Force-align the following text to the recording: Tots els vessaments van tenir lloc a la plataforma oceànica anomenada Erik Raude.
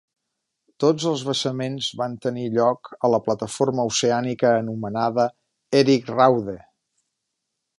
Tots 0.83 1.03
els 1.09 1.23
vessaments 1.25 1.89
van 1.99 2.15
tenir 2.23 2.45
lloc 2.55 2.89
a 3.09 3.11
la 3.15 3.19
plataforma 3.27 3.85
oceànica 3.91 4.55
anomenada 4.63 5.27
Erik 5.83 6.11
Raude. 6.17 6.57